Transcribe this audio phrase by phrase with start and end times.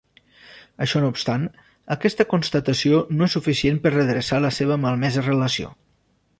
[0.85, 1.43] Això no obstant,
[1.97, 5.75] aquesta constatació no és suficient per redreçar la seva malmesa relació.